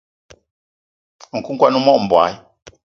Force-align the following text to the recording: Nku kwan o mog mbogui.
Nku 1.37 1.51
kwan 1.57 1.77
o 1.77 1.79
mog 1.85 1.99
mbogui. 2.05 2.31